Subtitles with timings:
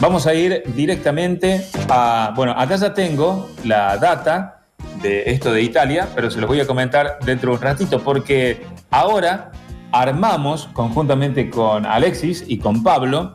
[0.00, 4.62] Vamos a ir directamente a, bueno, acá ya tengo la data
[5.02, 8.62] de esto de Italia, pero se los voy a comentar dentro de un ratito, porque
[8.90, 9.52] ahora
[9.92, 13.34] armamos conjuntamente con Alexis y con Pablo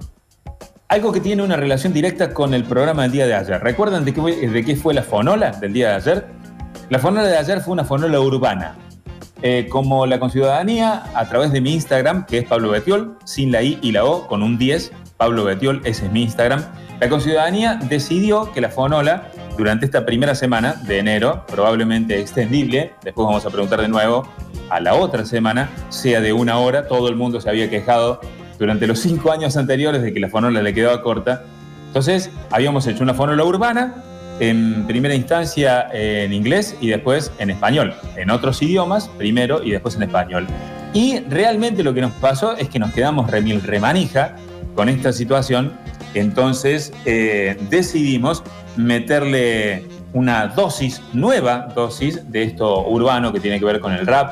[0.87, 3.61] algo que tiene una relación directa con el programa del día de ayer.
[3.61, 6.27] ¿Recuerdan de qué, de qué fue la fonola del día de ayer?
[6.89, 8.75] La fonola de ayer fue una fonola urbana.
[9.43, 13.61] Eh, como la conciudadanía, a través de mi Instagram, que es Pablo Betiol, sin la
[13.61, 16.63] I y la O, con un 10, Pablo Betiol, ese es mi Instagram,
[16.99, 23.25] la conciudadanía decidió que la fonola, durante esta primera semana de enero, probablemente extendible, después
[23.25, 24.27] vamos a preguntar de nuevo,
[24.69, 28.19] a la otra semana, sea de una hora, todo el mundo se había quejado
[28.57, 31.43] durante los cinco años anteriores de que la fonola le quedaba corta.
[31.87, 33.95] Entonces, habíamos hecho una fonola urbana,
[34.39, 39.95] en primera instancia en inglés y después en español, en otros idiomas, primero y después
[39.95, 40.47] en español.
[40.93, 44.35] Y realmente lo que nos pasó es que nos quedamos remil remanija
[44.75, 45.73] con esta situación,
[46.13, 48.43] entonces eh, decidimos
[48.75, 54.31] meterle una dosis, nueva dosis de esto urbano que tiene que ver con el rap,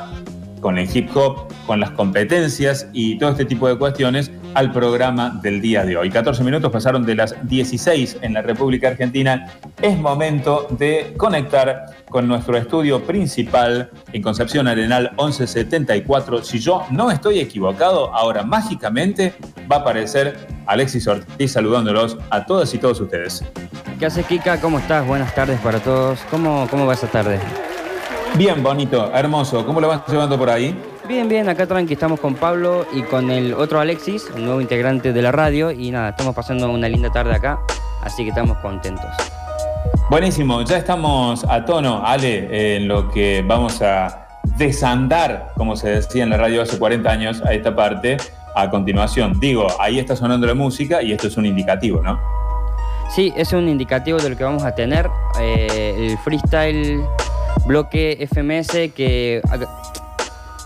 [0.64, 5.40] con el hip hop, con las competencias y todo este tipo de cuestiones al programa
[5.44, 6.10] del día de hoy.
[6.10, 9.52] 14 minutos pasaron de las 16 en la República Argentina.
[9.82, 16.44] Es momento de conectar con nuestro estudio principal en Concepción Arenal 1174.
[16.44, 19.34] Si yo no estoy equivocado, ahora mágicamente
[19.70, 23.44] va a aparecer Alexis Ortiz saludándolos a todas y todos ustedes.
[24.00, 24.62] ¿Qué hace Kika?
[24.62, 25.06] ¿Cómo estás?
[25.06, 26.20] Buenas tardes para todos.
[26.32, 27.40] ¿Cómo, cómo va esa tarde?
[28.36, 29.64] Bien, bonito, hermoso.
[29.64, 30.76] ¿Cómo lo vas llevando por ahí?
[31.08, 35.14] Bien, bien, acá tranqui, estamos con Pablo y con el otro Alexis, un nuevo integrante
[35.14, 37.60] de la radio, y nada, estamos pasando una linda tarde acá,
[38.02, 39.06] así que estamos contentos.
[40.10, 46.24] Buenísimo, ya estamos a tono, Ale, en lo que vamos a desandar, como se decía
[46.24, 48.18] en la radio hace 40 años, a esta parte,
[48.56, 49.40] a continuación.
[49.40, 52.20] Digo, ahí está sonando la música y esto es un indicativo, ¿no?
[53.14, 55.08] Sí, es un indicativo de lo que vamos a tener,
[55.40, 57.04] eh, el freestyle
[57.66, 59.42] bloque FMS que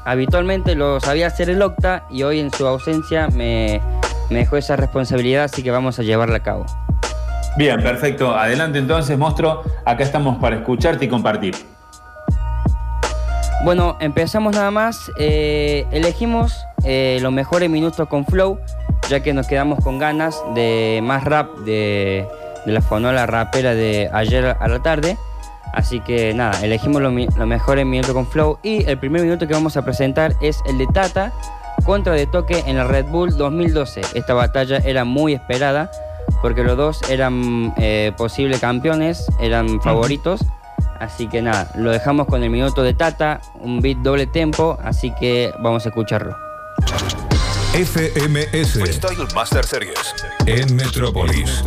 [0.08, 3.82] habitualmente lo sabía hacer el Octa y hoy en su ausencia me,
[4.30, 6.66] dejó esa responsabilidad, así que vamos a llevarla a cabo.
[7.58, 8.36] Bien, perfecto.
[8.36, 9.64] Adelante entonces, monstruo.
[9.84, 11.56] Acá estamos para escucharte y compartir.
[13.64, 15.12] Bueno, empezamos nada más.
[15.18, 18.60] Eh, elegimos eh, los mejores minutos con Flow,
[19.10, 22.28] ya que nos quedamos con ganas de más rap de,
[22.66, 25.18] de la fonola rapera de ayer a la tarde.
[25.78, 29.54] Así que nada, elegimos lo, mejor en minuto con Flow y el primer minuto que
[29.54, 31.32] vamos a presentar es el de Tata
[31.86, 34.02] contra de toque en la Red Bull 2012.
[34.16, 35.92] Esta batalla era muy esperada
[36.42, 40.42] porque los dos eran eh, posibles campeones, eran favoritos.
[41.00, 45.14] Así que nada, lo dejamos con el minuto de Tata, un beat doble tempo, así
[45.20, 46.36] que vamos a escucharlo.
[47.74, 50.16] FMS Freestyle Master Series
[50.48, 51.62] en Metrópolis.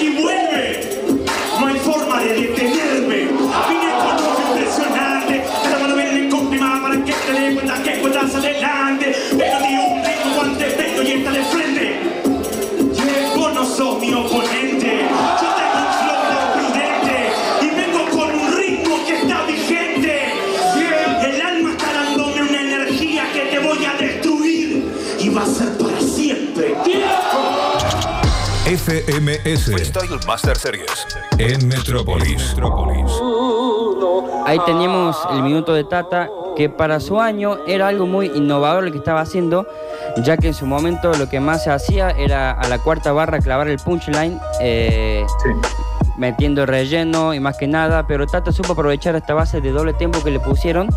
[0.00, 0.39] He muere.
[29.10, 31.04] FMS Freestyle Master Series
[31.38, 32.54] en Metrópolis.
[34.46, 38.92] Ahí teníamos el minuto de Tata, que para su año era algo muy innovador lo
[38.92, 39.66] que estaba haciendo,
[40.22, 43.40] ya que en su momento lo que más se hacía era a la cuarta barra
[43.40, 45.26] clavar el punchline, eh,
[46.16, 50.22] metiendo relleno y más que nada, pero Tata supo aprovechar esta base de doble tiempo
[50.22, 50.88] que le pusieron,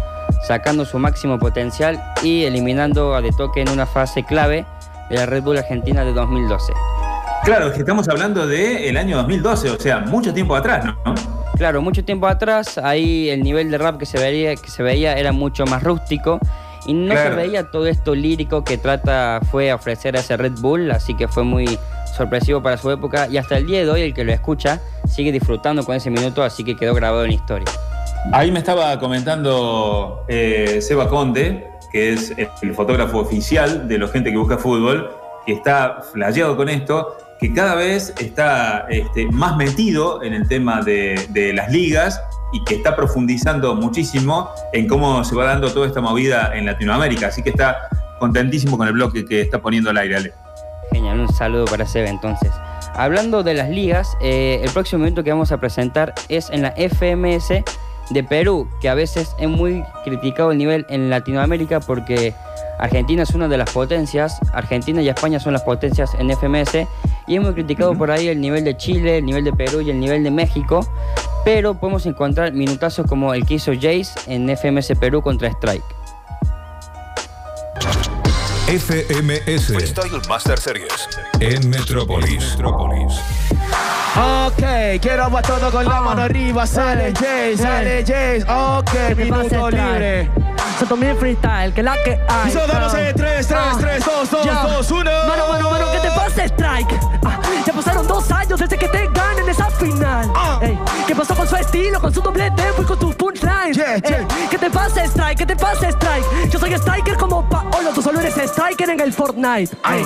[0.48, 4.68] sacando su máximo potencial y eliminando a De Toque en una fase clave
[5.10, 6.74] de la Red Bull Argentina de 2012.
[7.44, 11.16] Claro, es que estamos hablando del año 2012, o sea, mucho tiempo atrás, ¿no?
[11.58, 15.18] Claro, mucho tiempo atrás, ahí el nivel de rap que se veía, que se veía
[15.18, 16.40] era mucho más rústico
[16.86, 20.90] y no se veía todo esto lírico que trata fue ofrecer a ese Red Bull,
[20.92, 21.78] así que fue muy
[22.16, 25.32] sorpresivo para su época y hasta el día de hoy el que lo escucha sigue
[25.32, 27.68] disfrutando con ese minuto, así que quedó grabado en la historia.
[28.32, 34.32] Ahí me estaba comentando eh, Seba Conde que es el fotógrafo oficial de los gente
[34.32, 35.12] que busca fútbol,
[35.46, 40.82] que está flasheado con esto, que cada vez está este, más metido en el tema
[40.82, 42.22] de, las ligas
[42.54, 47.28] y que está profundizando muchísimo en cómo se va dando toda esta movida en Latinoamérica.
[47.28, 47.90] Así que está
[48.20, 50.34] contentísimo con el bloque que está poniendo al aire, Ale.
[50.92, 52.52] Genial, un saludo para Seba entonces.
[52.96, 56.74] Hablando de las ligas, eh, el próximo evento que vamos a presentar es en la
[56.78, 57.64] FMS
[58.12, 62.34] de Perú, que a veces es muy criticado el nivel en Latinoamérica porque
[62.84, 66.86] Argentina es una de las potencias, Argentina y España son las potencias en FMS
[67.28, 69.90] y es muy criticado por ahí el nivel de Chile, el nivel de Perú y
[69.90, 70.86] el nivel de México,
[71.46, 75.82] pero podemos encontrar minutazos como el que hizo Jace en FMS Perú contra Strike.
[78.68, 81.08] FMS Freestyle Master Series.
[81.40, 82.58] en Metrópolis.
[84.16, 84.62] Ok,
[85.02, 86.02] quiero a todo con la Ah.
[86.02, 86.68] mano arriba.
[86.68, 88.46] Sale Jace, sale Jace.
[88.48, 90.30] Ok, ¿Qué minuto libre.
[90.78, 92.52] Soy también freestyle, que la que hay.
[92.52, 93.76] Solo damos en 3, 3, Ah.
[93.80, 94.54] 3, 2, 2, Ya.
[94.64, 95.12] 2, 1.
[95.28, 97.00] Mano, mano, mano, ¿qué te pasa, Strike?
[97.26, 100.32] Ah, ya pasaron dos años desde que te ganen esa final.
[100.36, 100.60] Ah.
[101.08, 103.96] ¿Qué pasó con su estilo, con su doble tempo y con tus Yeah, yeah.
[103.96, 105.38] Ey, ¿Qué te pasa, Strike?
[105.38, 106.50] ¿Qué te pasa, Strike?
[106.50, 109.76] Yo soy striker como Paolo, tú solo eres striker en el Fortnite.
[109.90, 110.06] Ey,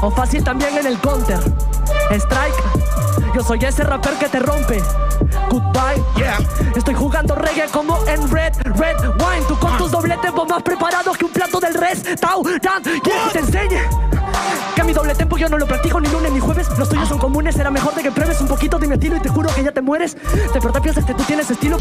[0.00, 1.38] o fácil también en el Counter.
[2.10, 2.54] Strike,
[3.34, 4.82] yo soy ese rapper que te rompe.
[5.50, 6.02] Goodbye.
[6.16, 6.38] Yeah.
[6.76, 9.44] Estoy jugando reggae como en Red, Red Wine.
[9.48, 12.86] Tú con tus doble tempo más preparados que un plato del restaurant.
[13.02, 14.07] Quiero que te enseñe que
[15.08, 16.68] doble tempo yo no lo practico ni lunes ni jueves.
[16.78, 19.20] Los tuyos son comunes, será mejor de que pruebes un poquito de mi estilo y
[19.20, 20.14] te juro que ya te mueres.
[20.14, 21.78] De verdad piensas que tú tienes estilo.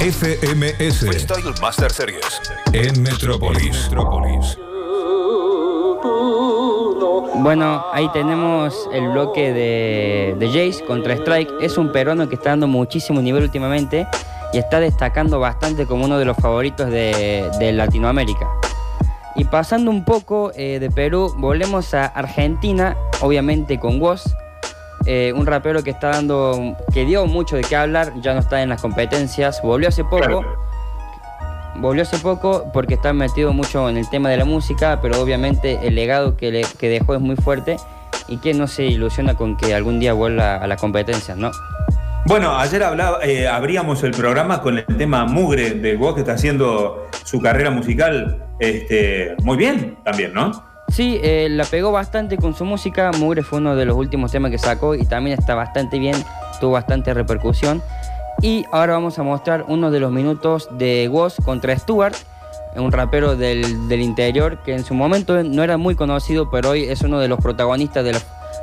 [0.00, 2.40] FMS Freestyle Master Series.
[2.72, 3.90] en Metrópolis.
[7.34, 11.50] Bueno, ahí tenemos el bloque de, de Jace contra Strike.
[11.60, 14.06] Es un peruano que está dando muchísimo nivel últimamente
[14.52, 18.48] y está destacando bastante como uno de los favoritos de, de Latinoamérica.
[19.34, 24.24] Y pasando un poco eh, de Perú, volvemos a Argentina, obviamente con Woz,
[25.06, 28.62] eh, un rapero que está dando, que dio mucho de qué hablar, ya no está
[28.62, 30.44] en las competencias, volvió hace poco.
[31.76, 35.80] Volvió hace poco porque está metido mucho en el tema de la música, pero obviamente
[35.82, 37.78] el legado que, le- que dejó es muy fuerte
[38.28, 41.50] y que no se ilusiona con que algún día vuelva a las competencias, ¿no?
[42.24, 46.34] Bueno, ayer hablaba, eh, abríamos el programa con el tema Mugre del Woz que está
[46.34, 50.52] haciendo su carrera musical este, muy bien también, ¿no?
[50.88, 53.10] Sí, eh, la pegó bastante con su música.
[53.18, 56.14] Mugre fue uno de los últimos temas que sacó y también está bastante bien,
[56.60, 57.82] tuvo bastante repercusión.
[58.40, 62.14] Y ahora vamos a mostrar uno de los minutos de Woz contra Stuart,
[62.76, 66.84] un rapero del, del interior que en su momento no era muy conocido, pero hoy
[66.84, 68.20] es uno de los protagonistas de la,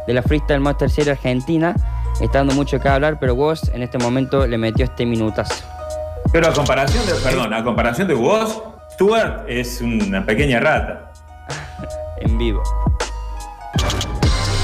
[0.08, 1.76] de la Freestyle Master Series Argentina.
[2.22, 5.56] Está dando mucho que hablar, pero Woz en este momento le metió este minutazo.
[6.32, 8.62] Pero a comparación de, perdón, a comparación de Woz,
[8.94, 11.12] Stuart es una pequeña rata.
[12.22, 12.62] En vivo.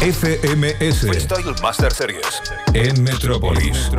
[0.02, 2.42] FMS Freestyle Master Series.
[2.74, 3.90] en Metrópolis.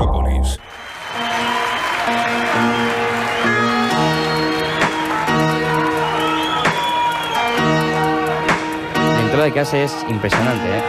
[8.97, 10.83] La entrada que hace es impresionante, ¿eh?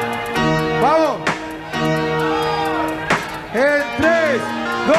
[3.54, 4.42] En 3,
[4.88, 4.98] 2,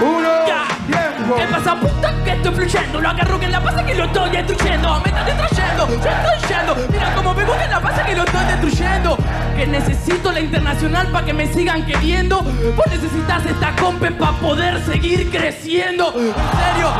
[0.00, 0.28] 1.
[0.48, 0.64] Ya.
[0.86, 1.36] Tiempo.
[1.36, 2.12] ¿Qué pasa, puta?
[2.24, 3.00] Que estoy fluyendo.
[3.00, 5.00] Lo agarro que en la pasa que lo estoy destruyendo.
[5.00, 6.76] Me están destruyendo, yo estoy yendo.
[6.90, 9.16] Mira cómo me busca en la pasa que lo estoy destruyendo.
[9.56, 12.42] Que necesito la internacional para que me sigan queriendo.
[12.42, 16.08] Vos necesitas esta compe para poder seguir creciendo.
[16.16, 16.90] En serio,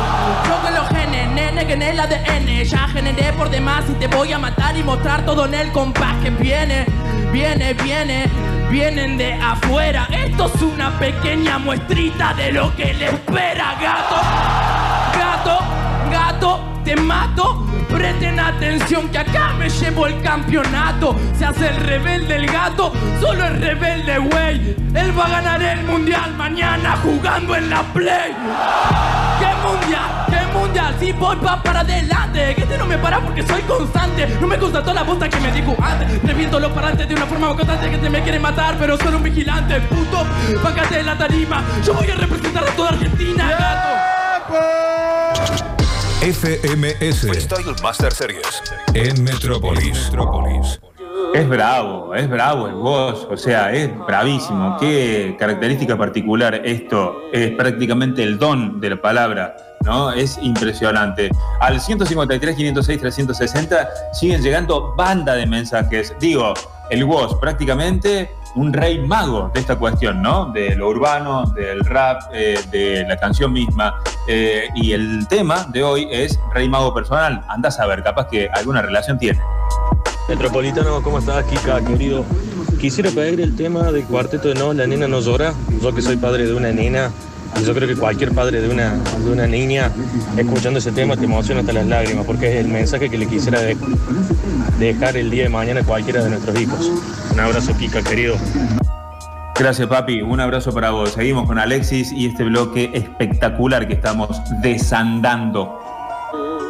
[0.46, 2.64] yo con los genes, nene, que en el ADN.
[2.64, 6.14] Ya generé por demás y te voy a matar y mostrar todo en el compás
[6.22, 6.86] que viene,
[7.32, 8.41] viene, viene.
[8.72, 14.16] Vienen de afuera, esto es una pequeña muestrita de lo que le espera, gato.
[15.18, 15.58] Gato,
[16.10, 17.66] gato, te mato.
[17.90, 21.14] Presten atención que acá me llevo el campeonato.
[21.38, 24.74] Se hace el rebelde el gato, solo el rebelde, güey.
[24.94, 28.32] Él va a ganar el mundial mañana jugando en la play.
[29.38, 30.31] ¿Qué mundial?
[30.52, 30.94] ¿Qué mundial?
[31.00, 32.54] Si voy pa' para adelante.
[32.54, 34.26] Que este no me para porque soy constante.
[34.40, 36.22] No me gusta toda la bosta que me dijo antes.
[36.22, 39.22] Reviento los parantes de una forma constante que te me quiere matar, pero soy un
[39.22, 40.26] vigilante, puto.
[40.62, 41.62] Págate de la tarima.
[41.84, 43.88] Yo voy a representar a toda Argentina, gato.
[46.20, 48.62] FMS Freestyle Master Series.
[48.94, 50.10] en Metrópolis.
[51.34, 54.76] Es bravo, es bravo el Woz, o sea, es bravísimo.
[54.78, 60.12] Qué característica particular esto, es prácticamente el don de la palabra, ¿no?
[60.12, 61.30] Es impresionante.
[61.60, 66.14] Al 153, 506, 360 siguen llegando banda de mensajes.
[66.20, 66.54] Digo,
[66.90, 70.46] el Woz prácticamente un rey mago de esta cuestión, ¿no?
[70.52, 73.98] De lo urbano, del rap, eh, de la canción misma.
[74.28, 77.42] Eh, y el tema de hoy es rey mago personal.
[77.48, 79.40] Andás a ver, capaz que alguna relación tiene.
[80.28, 82.24] Metropolitano, ¿cómo estás, Kika, querido?
[82.80, 85.54] Quisiera pedir el tema del cuarteto de No, la nena no llora.
[85.80, 87.10] Yo que soy padre de una nena,
[87.60, 88.94] y yo creo que cualquier padre de una,
[89.24, 89.90] de una niña,
[90.36, 93.60] escuchando ese tema, te emociona hasta las lágrimas, porque es el mensaje que le quisiera
[93.60, 93.76] de-
[94.78, 96.90] dejar el día de mañana a cualquiera de nuestros hijos.
[97.32, 98.36] Un abrazo, Kika, querido.
[99.58, 100.22] Gracias, papi.
[100.22, 101.12] Un abrazo para vos.
[101.12, 105.78] Seguimos con Alexis y este bloque espectacular que estamos desandando.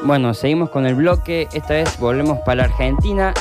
[0.05, 1.49] Bueno, seguimos con el bloque.
[1.53, 3.33] Esta vez volvemos para la Argentina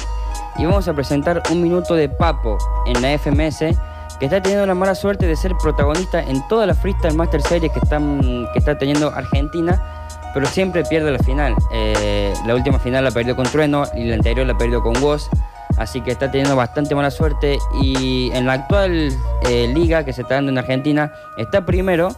[0.58, 3.76] y vamos a presentar un minuto de Papo en la FMS,
[4.22, 7.72] que está teniendo la mala suerte de ser protagonista en todas las Freestyle Master Series
[7.72, 9.82] que, están, que está teniendo Argentina,
[10.36, 11.56] pero siempre pierde la final.
[11.74, 15.28] Eh, la última final la perdió con Trueno y la anterior la perdió con Woz.
[15.78, 19.12] Así que está teniendo bastante mala suerte y en la actual
[19.50, 22.10] eh, liga que se está dando en Argentina está primero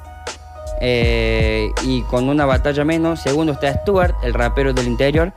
[0.82, 3.22] eh, y con una batalla menos.
[3.22, 5.32] Segundo está Stuart, el rapero del interior.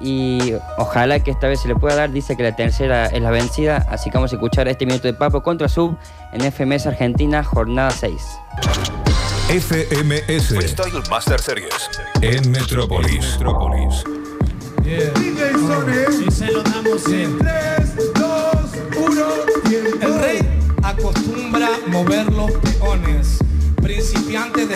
[0.00, 2.10] Y ojalá que esta vez se le pueda dar.
[2.10, 3.86] Dice que la tercera es la vencida.
[3.90, 5.96] Así que vamos a escuchar este minuto de Papo contra Sub
[6.32, 8.22] en FMS Argentina, jornada 6.
[9.48, 11.90] FMS Freestyle Master Series.
[12.20, 13.32] en Metrópolis.
[13.32, 14.04] Metrópolis.
[14.82, 16.26] DJ Sone.
[16.26, 18.24] Y se lo damos en 3, 2,
[18.96, 19.24] 1,
[19.68, 20.06] tiempo.
[20.06, 22.52] El rey acostumbra mover los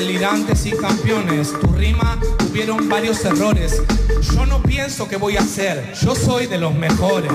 [0.01, 1.53] delirantes y campeones.
[1.61, 3.83] Tu rima tuvieron varios errores.
[4.33, 5.93] Yo no pienso que voy a hacer.
[6.01, 7.31] Yo soy de los mejores.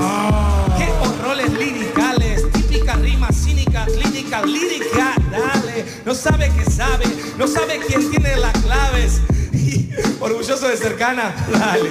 [0.76, 2.42] Qué horrores liricales.
[2.54, 5.14] Típica rima cínica, clínica, lírica.
[5.30, 5.86] Dale.
[6.06, 7.06] No sabe que sabe.
[7.38, 9.22] No sabe quién tiene las claves.
[9.56, 11.34] Y orgulloso de cercana.
[11.52, 11.90] Dale.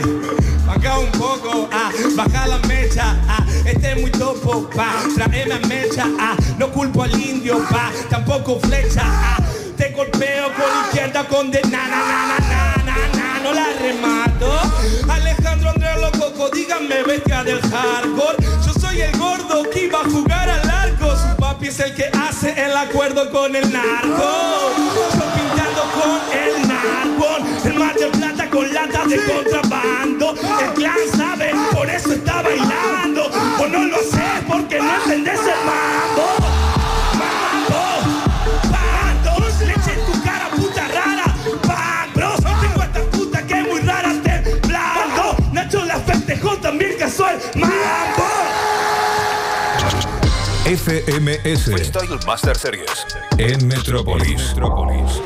[0.68, 5.58] Acá un poco, ah, baja la mecha, ah, este es muy topo, pa, traeme a
[5.66, 9.36] mecha, ah, no culpo al indio, pa, tampoco flecha, ah,
[9.76, 14.50] te golpeo con izquierda con de na, na, na, na, na, na, no la remato.
[15.08, 20.48] Alejandro Andrés Lococo, díganme bestia del hardcore, yo soy el gordo que iba a jugar
[20.48, 24.72] al arco, su papi es el que hace el acuerdo con el narco,
[25.14, 30.98] yo pintando con el narco, el mar de plata con latas de contrabando, el clan
[31.16, 35.64] sabe, por eso está bailando, o no lo haces porque no entendés el.
[35.64, 36.43] Mambo,
[50.76, 53.06] FMS Freestyle Master Series.
[53.38, 54.48] en Metrópolis.
[54.48, 55.20] Metrópolis.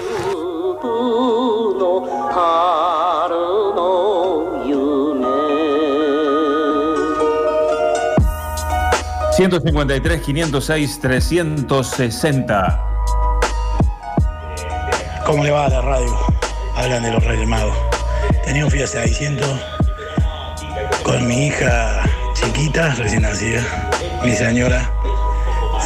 [9.33, 12.85] 153, 506, 360.
[15.25, 16.15] ¿Cómo le va a la radio?
[16.77, 17.77] Hablan de los Reyes Magos.
[18.45, 19.49] Tenía un Fiat 600
[21.05, 22.03] con mi hija
[22.35, 23.63] chiquita, recién nacida,
[24.23, 24.98] mi señora.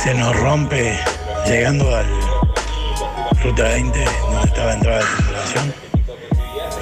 [0.02, 0.98] Se nos rompe
[1.46, 2.06] llegando al
[3.40, 5.74] Ruta 20, donde estaba entrada de circulación,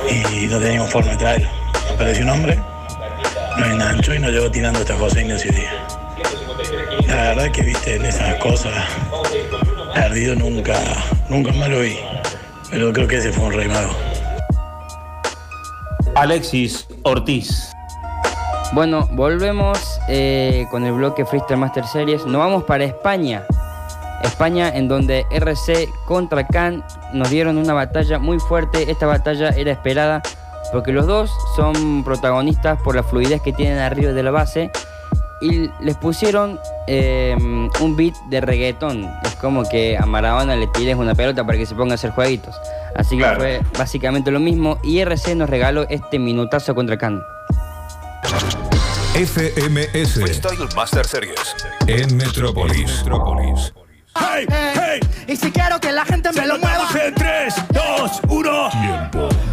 [0.09, 1.49] y no teníamos forma de traerlo.
[1.93, 2.59] Apareció un hombre,
[3.59, 5.75] nos enganchó y nos llevó tirando José Ignacio Díaz.
[7.09, 8.73] La verdad que viste en esas cosas,
[9.95, 10.79] perdido nunca,
[11.29, 11.99] nunca más lo vi.
[12.71, 13.95] Pero creo que ese fue un rey mago.
[16.15, 17.71] Alexis Ortiz.
[18.73, 22.25] Bueno, volvemos eh, con el bloque Freestyle Master Series.
[22.27, 23.43] Nos vamos para España.
[24.23, 28.91] España, en donde RC contra Khan nos dieron una batalla muy fuerte.
[28.91, 30.23] Esta batalla era esperada
[30.73, 34.71] porque los dos son protagonistas por la fluidez que tienen arriba de la base.
[35.41, 37.35] Y les pusieron eh,
[37.81, 39.11] un beat de reggaetón.
[39.25, 42.11] Es como que a Maradona le tires una pelota para que se ponga a hacer
[42.11, 42.55] jueguitos.
[42.95, 43.41] Así que Claro.
[43.41, 44.79] fue básicamente lo mismo.
[44.85, 47.23] Y RC nos regaló este minutazo contra Khan.
[49.21, 51.55] FMS Freestyle Master Series.
[51.87, 52.91] en Metrópolis.
[53.01, 53.75] Metrópolis.
[54.19, 56.89] Hey, hey, y si quiero que la gente me lo mueva.
[57.05, 58.71] en 3, 2, 1.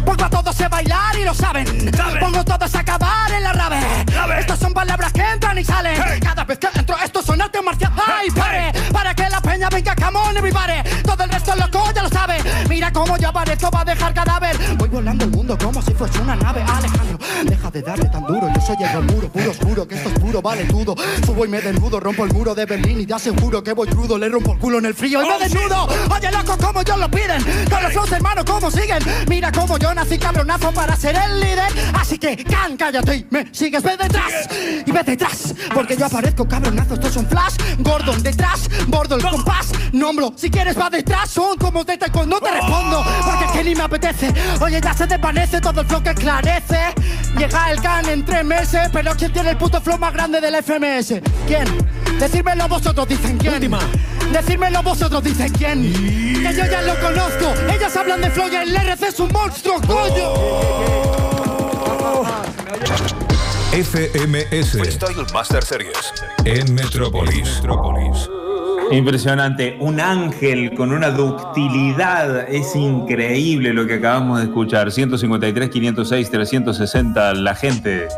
[0.06, 1.90] Pongo a todos a bailar y lo saben.
[2.18, 3.80] Pongo a todos a acabar en la rave.
[4.38, 6.00] Estas son palabras que entran y salen.
[6.20, 7.92] Cada vez que entro, esto son arte marcial.
[8.06, 8.72] ¡Ay, pare!
[8.90, 10.82] Para que la peña venga, come on, everybody.
[11.04, 12.38] Todo el resto loco ya lo sabe.
[12.70, 14.56] Mira cómo yo aparezco, va a dejar cadáver.
[14.78, 16.62] Voy volando el mundo como si fuese una nave.
[16.62, 18.50] Alejandro, deja de darle tan duro.
[18.68, 20.94] Yo soy el muro, puro oscuro, que esto es puro, vale todo.
[21.24, 24.18] Subo y me desnudo, rompo el muro de Berlín y te aseguro que voy crudo.
[24.18, 25.86] Le rompo el culo en el frío y me desnudo.
[25.86, 27.42] Oye, loco, como ellos lo piden.
[27.70, 28.98] Con los flows, hermano, ¿cómo siguen?
[29.26, 31.72] Mira cómo yo nací cabronazo para ser el líder.
[31.94, 34.48] Así que, can, cállate y me sigues, ve detrás.
[34.84, 36.92] Y ve detrás, porque yo aparezco cabronazo.
[36.92, 37.54] Esto es un flash.
[37.78, 39.72] Gordon detrás, bordo el compás.
[39.92, 41.30] Nombro, si quieres va detrás.
[41.30, 41.96] Son como de
[42.26, 44.32] no te respondo, porque es que ni me apetece.
[44.60, 46.94] Oye, ya se desvanece todo el flow que esclarece.
[47.38, 48.44] Llega el can en tres
[48.92, 51.20] pero ¿quién tiene el puto flow más grande del FMS?
[51.46, 51.64] ¿Quién?
[52.18, 53.54] Decírmelo vosotros, dicen quién.
[53.54, 53.78] Última.
[54.32, 55.92] Decírmelo vosotros, dicen quién.
[55.92, 57.54] Que yo ya lo conozco.
[57.72, 60.32] Ellas hablan de flow y el RC es un monstruo, coño.
[63.72, 66.12] FMS Freestyle Master Series.
[66.44, 67.56] en Metrópolis.
[67.56, 68.28] Metrópolis.
[68.90, 74.90] Impresionante, un ángel con una ductilidad, es increíble lo que acabamos de escuchar.
[74.90, 78.08] 153, 506, 360, la gente.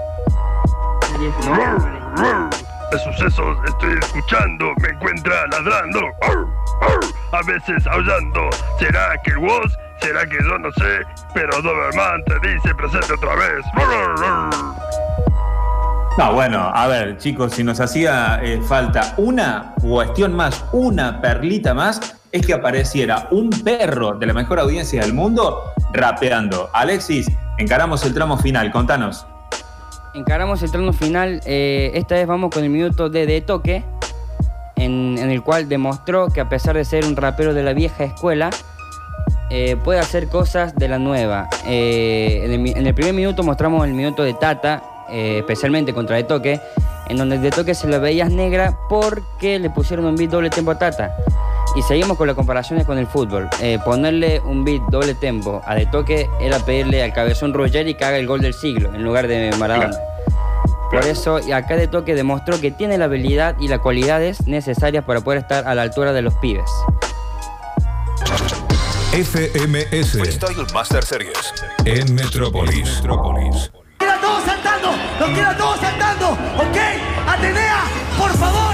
[1.20, 6.00] De sucesos estoy escuchando, me encuentra ladrando.
[6.22, 6.46] Arr,
[6.80, 7.00] arr,
[7.32, 8.48] A veces aullando.
[8.78, 9.78] ¿Será que el voz?
[10.00, 11.02] ¿Será que yo no sé?
[11.34, 13.64] Pero Doberman te dice presente otra vez.
[16.16, 21.74] No, bueno, a ver, chicos, si nos hacía eh, falta una cuestión más, una perlita
[21.74, 26.70] más, es que apareciera un perro de la mejor audiencia del mundo rapeando.
[26.72, 29.26] Alexis, encaramos el tramo final, contanos.
[30.12, 31.40] Encaramos el tramo final.
[31.44, 33.84] eh, esta vez vamos con el minuto de De Toque,
[34.76, 38.50] en, el cual demostró que a pesar de ser un rapero de la vieja escuela,
[39.50, 41.48] eh, puede hacer cosas de la nueva.
[41.66, 42.42] Eh,
[42.76, 46.60] en, el, primer minuto mostramos el minuto de Tata, especialmente contra De Toque,
[47.08, 50.72] en donde De Toque se la veías negra porque le pusieron un beat doble tempo
[50.72, 51.14] a Tata.
[51.76, 53.48] Y seguimos con las comparaciones con el fútbol.
[53.60, 58.04] Eh, ponerle un beat doble tempo a De Toque era pedirle al cabezón Ruggeri que
[58.04, 59.96] haga el gol del siglo en lugar de Maradona.
[60.90, 65.04] Por eso, y acá De Toque demostró que tiene la habilidad y las cualidades necesarias
[65.04, 66.68] para poder estar a la altura de los pibes.
[69.12, 71.52] FMS Freestyle Master Series.
[71.84, 72.96] en Metrópolis.
[72.96, 73.70] Metrópolis.
[73.98, 74.88] ¡Quedan todos saltando!
[75.18, 76.30] ¡Los quedan todos saltando!
[76.30, 76.76] ¿Ok?
[77.28, 77.82] ¡Atenea!
[78.18, 78.69] ¡Por favor!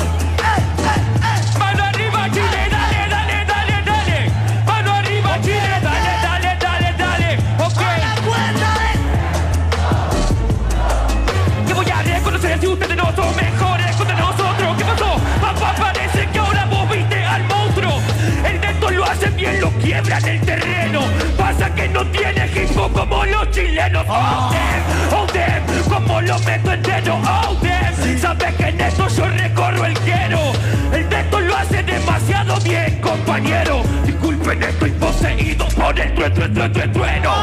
[19.86, 21.00] Bien, lo quiebra en el terreno.
[21.36, 24.04] Pasa que no tiene hip hop como los chilenos.
[24.08, 27.18] Oh, damn, oh, damn, como lo meto entero.
[27.24, 30.52] Oh, damn, sabes que en esto yo recorro el quiero.
[30.92, 33.82] El neto lo hace demasiado bien, compañero.
[34.04, 37.34] Disculpen, estoy poseído por el trueno, trueno, trueno, trueno.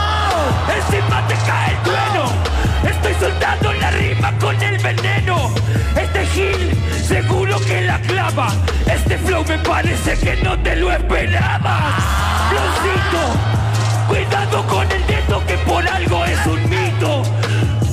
[0.75, 2.62] Encima te cae el trueno.
[2.83, 5.53] Estoy soltando la rima con el veneno.
[5.95, 6.71] Este Gil
[7.03, 8.47] seguro que la clava.
[8.85, 11.93] Este flow me parece que no te lo esperabas.
[12.49, 17.23] Flowcito, cuidado con el dedo que por algo es un mito.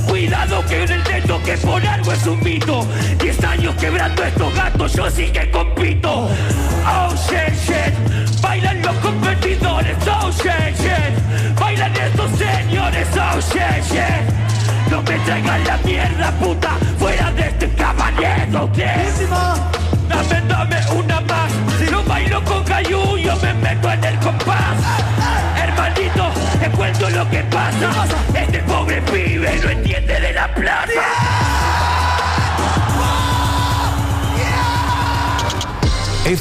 [0.08, 2.86] Cuidado que en el dedo que por algo es un mito.
[3.18, 6.28] Diez años quebrando estos gatos, yo sí que compito.
[6.86, 8.29] Oh shit, shit.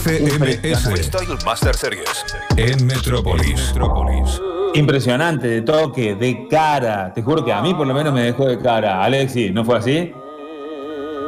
[0.04, 2.26] FMS Freestyle Master Series.
[2.56, 3.68] en Metrópolis.
[3.68, 4.42] Metrópolis.
[4.74, 7.14] Impresionante, de toque, de cara.
[7.14, 9.04] Te juro que a mí por lo menos me dejó de cara.
[9.04, 10.14] Alexis, ¿no fue así?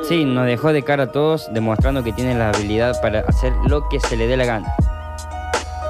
[0.08, 3.90] Sí, nos dejó de cara a todos, demostrando que tiene la habilidad para hacer lo
[3.90, 4.74] que se le dé la gana.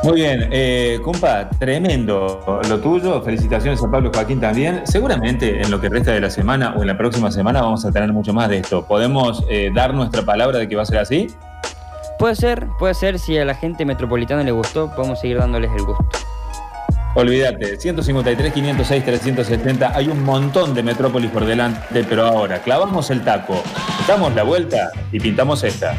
[0.03, 3.21] Muy bien, eh, compa, tremendo lo tuyo.
[3.21, 4.81] Felicitaciones a Pablo Joaquín también.
[4.85, 7.91] Seguramente en lo que resta de la semana o en la próxima semana vamos a
[7.91, 8.83] tener mucho más de esto.
[8.87, 11.27] ¿Podemos eh, dar nuestra palabra de que va a ser así?
[12.21, 15.81] Puede ser, puede ser, si a la gente metropolitana le gustó, podemos seguir dándoles el
[15.81, 16.05] gusto.
[17.15, 19.97] Olvídate, 153, 506, 370.
[19.97, 23.63] Hay un montón de Metrópolis por delante, pero ahora clavamos el taco,
[24.07, 25.97] damos la vuelta y pintamos esta.